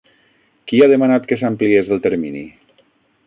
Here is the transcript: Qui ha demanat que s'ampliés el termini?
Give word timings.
Qui 0.69 0.79
ha 0.85 0.87
demanat 0.93 1.29
que 1.31 1.39
s'ampliés 1.41 1.93
el 1.97 2.03
termini? 2.09 2.41